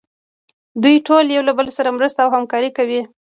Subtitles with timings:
[0.83, 3.01] دوی ټول یو له بل سره مرسته او همکاري کوي.